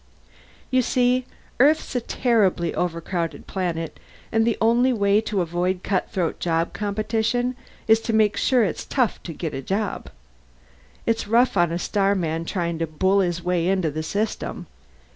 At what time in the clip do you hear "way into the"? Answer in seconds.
13.43-14.01